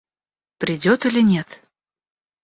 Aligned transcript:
Придет 0.57 1.05
или 1.05 1.21
нет? 1.21 1.61